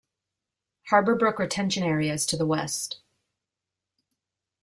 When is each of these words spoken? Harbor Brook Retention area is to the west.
Harbor 0.87 1.13
Brook 1.13 1.37
Retention 1.37 1.83
area 1.83 2.11
is 2.11 2.25
to 2.25 2.35
the 2.35 2.47
west. 2.47 2.97